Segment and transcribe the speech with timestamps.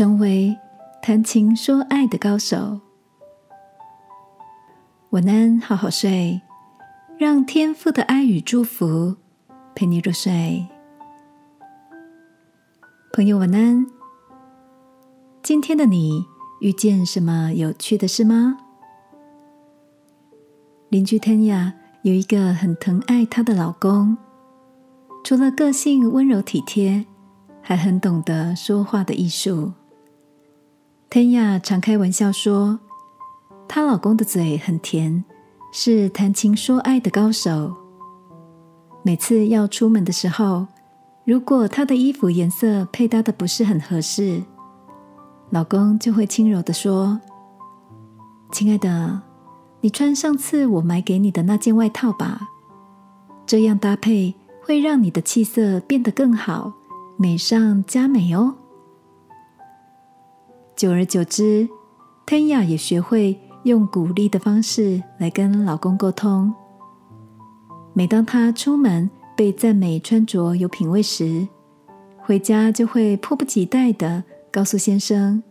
[0.00, 0.56] 成为
[1.02, 2.80] 谈情说爱的高手。
[5.10, 6.40] 晚安，好好睡，
[7.18, 9.16] 让天父的爱与祝福
[9.74, 10.66] 陪你入睡。
[13.12, 13.84] 朋友，晚安。
[15.42, 16.24] 今天的你
[16.62, 18.56] 遇见什么有趣的事吗？
[20.88, 24.16] 邻居 Tanya 有一个很疼爱她的老公，
[25.22, 27.04] 除了个性温柔体贴，
[27.60, 29.74] 还很懂得说话的艺术。
[31.10, 32.78] Tanya 常开玩笑说，
[33.66, 35.24] 她老公的嘴很甜，
[35.72, 37.74] 是谈情说爱的高手。
[39.02, 40.68] 每次要出门的时候，
[41.24, 44.40] 如果她的衣服颜色配搭的不是很合适，
[45.50, 47.20] 老公就会轻柔的说
[48.52, 49.20] ：“亲爱的，
[49.80, 52.50] 你穿上次我买给你的那件外套吧，
[53.44, 56.72] 这样搭配会让你的气色变得更好，
[57.16, 58.54] 美上加美哦。”
[60.80, 61.68] 久而久之，
[62.24, 66.50] 天雅也学会用鼓励的方式来跟老公沟通。
[67.92, 71.46] 每当她出门被赞美穿着有品味时，
[72.16, 75.42] 回家就会迫不及待的告诉先生：“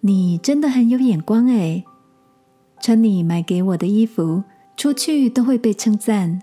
[0.00, 1.84] 你真的很有眼光哎，
[2.80, 4.42] 穿你买给我的衣服
[4.78, 6.40] 出去都会被称赞。”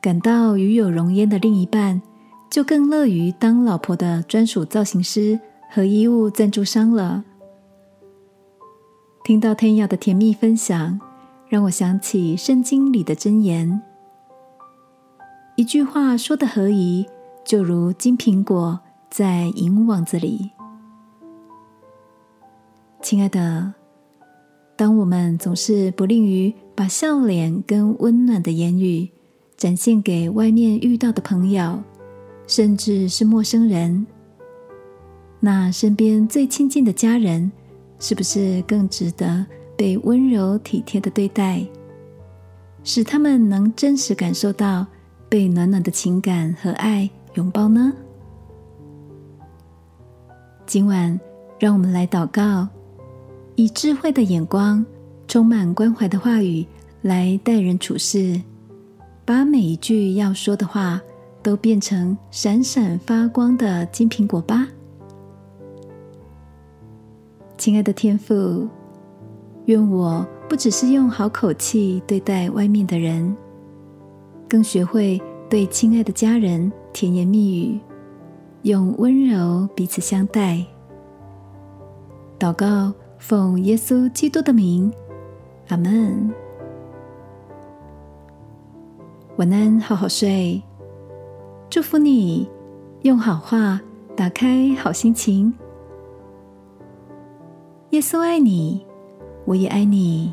[0.00, 2.00] 感到与有荣焉的另一半，
[2.48, 5.40] 就更乐于当老婆的专属造型师。
[5.70, 7.24] 和衣物赞助商了。
[9.22, 11.00] 听到天耀的甜蜜分享，
[11.48, 13.80] 让我想起圣经里的箴言：
[15.56, 17.06] 一句话说的合宜，
[17.44, 20.50] 就如金苹果在银网子里。
[23.00, 23.72] 亲爱的，
[24.74, 29.08] 当我们总是不吝于把笑脸跟温暖的言语
[29.56, 31.80] 展现给外面遇到的朋友，
[32.48, 34.04] 甚至是陌生人。
[35.42, 37.50] 那身边最亲近的家人，
[37.98, 41.66] 是不是更值得被温柔体贴的对待，
[42.84, 44.86] 使他们能真实感受到
[45.30, 47.90] 被暖暖的情感和爱拥抱呢？
[50.66, 51.18] 今晚，
[51.58, 52.68] 让我们来祷告，
[53.56, 54.84] 以智慧的眼光、
[55.26, 56.66] 充满关怀的话语
[57.00, 58.38] 来待人处事，
[59.24, 61.00] 把每一句要说的话
[61.42, 64.68] 都变成闪闪发光的金苹果吧。
[67.60, 68.66] 亲爱的天父，
[69.66, 73.36] 愿我不只是用好口气对待外面的人，
[74.48, 77.78] 更学会对亲爱的家人甜言蜜语，
[78.62, 80.64] 用温柔彼此相待。
[82.38, 84.90] 祷告，奉耶稣基督的名，
[85.68, 86.32] 阿门。
[89.36, 90.62] 晚安，好好睡。
[91.68, 92.48] 祝福你，
[93.02, 93.78] 用好话
[94.16, 95.52] 打开好心情。
[97.90, 98.86] 耶稣爱你，
[99.44, 100.32] 我也爱你。